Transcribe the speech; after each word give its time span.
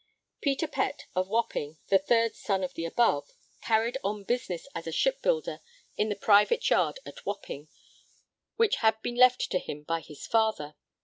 Peter 0.41 0.65
Pett, 0.67 1.05
of 1.15 1.27
Wapping, 1.29 1.77
the 1.89 1.99
third 1.99 2.33
son 2.35 2.63
of 2.63 2.73
the 2.73 2.85
above, 2.85 3.29
carried 3.61 3.99
on 4.03 4.23
business 4.23 4.67
as 4.73 4.87
a 4.87 4.91
shipbuilder 4.91 5.59
in 5.95 6.09
the 6.09 6.15
private 6.15 6.67
yard 6.71 6.99
at 7.05 7.23
Wapping 7.23 7.67
which 8.55 8.77
had 8.77 8.99
been 9.03 9.13
left 9.15 9.51
to 9.51 9.59
him 9.59 9.83
by 9.83 9.99
his 10.01 10.25
father. 10.25 10.73